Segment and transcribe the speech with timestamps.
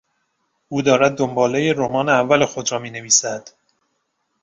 [0.69, 3.49] او دارد دنبالهی رمان اول خود را مینویسد.